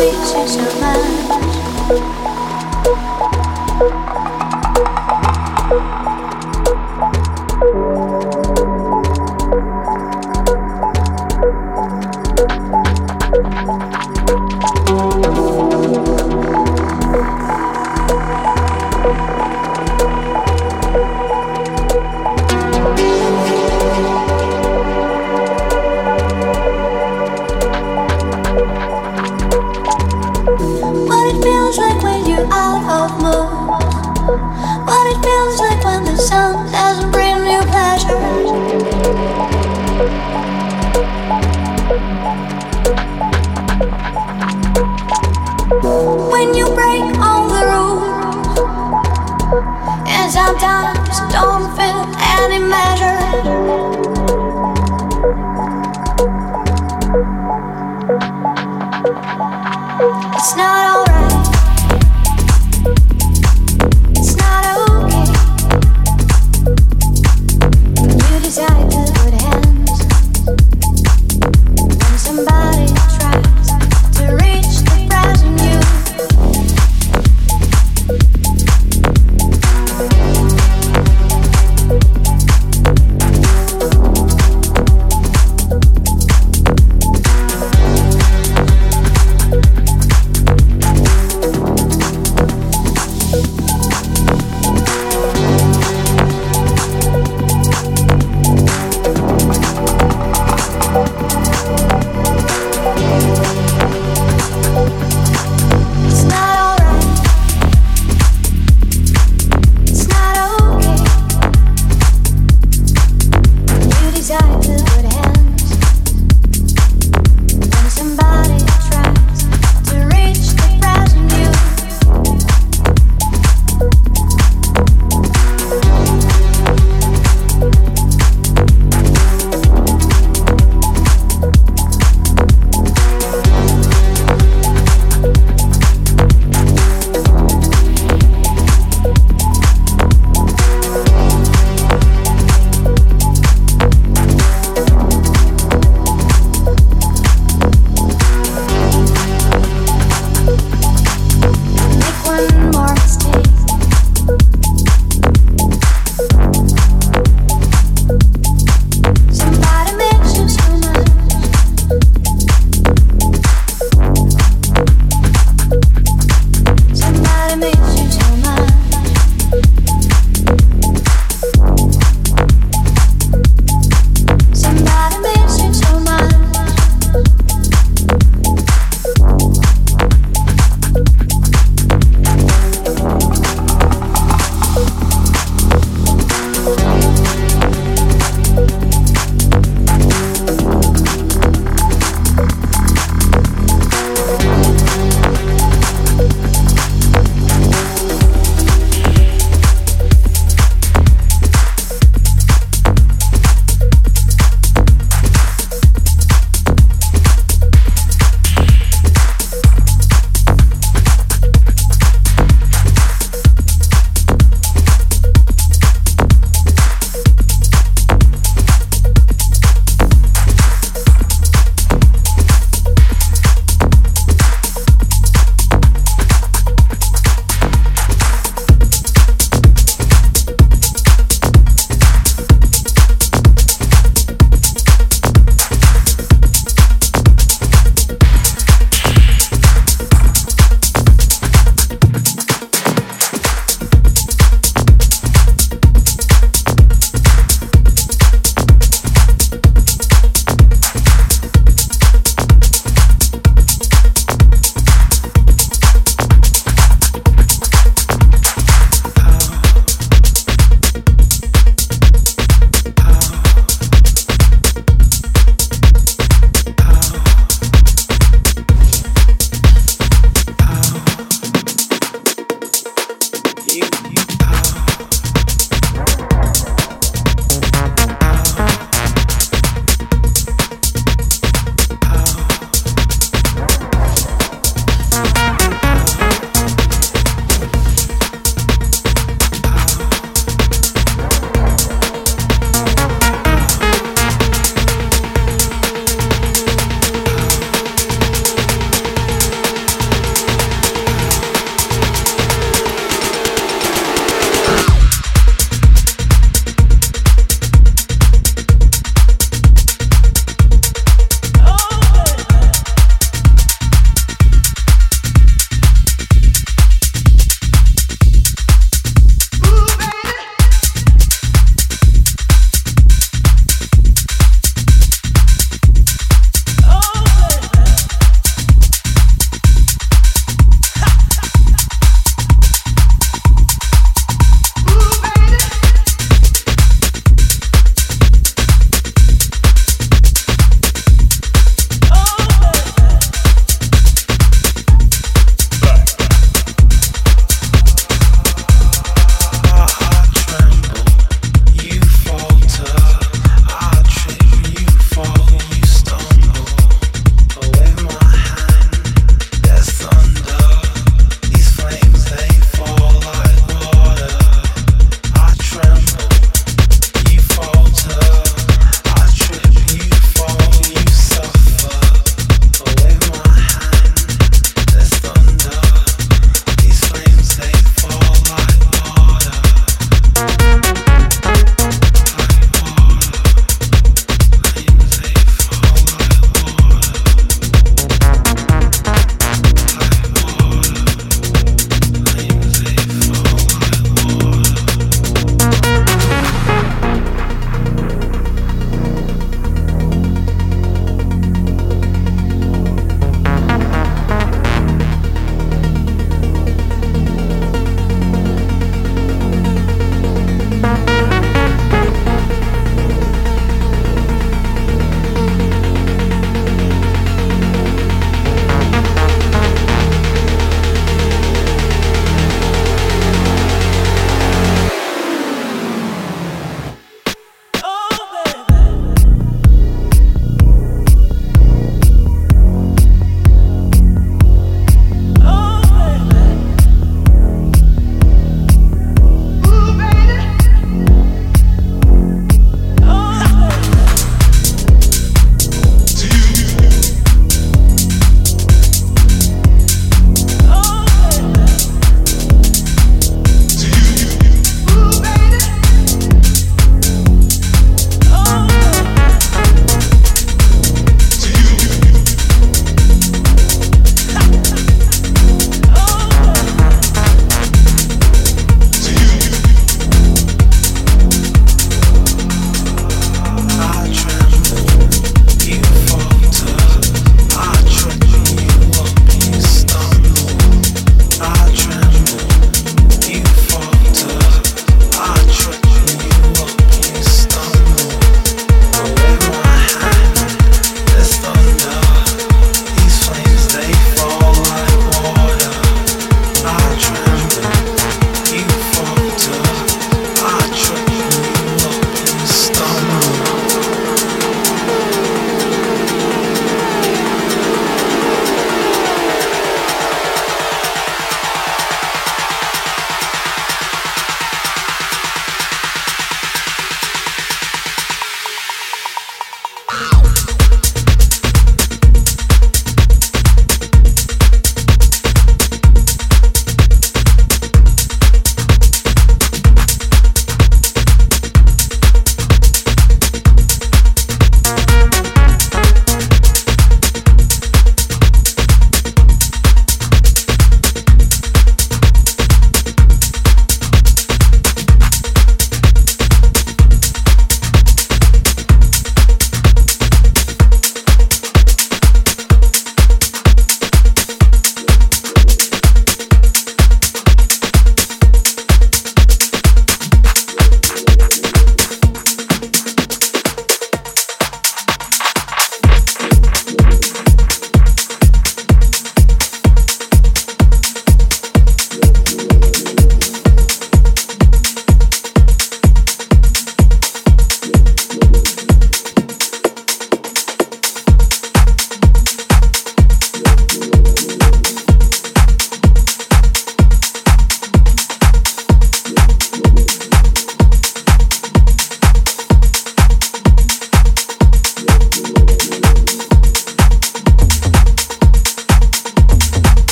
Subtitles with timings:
[0.00, 1.17] 一曲相伴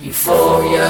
[0.00, 0.86] Euphoria.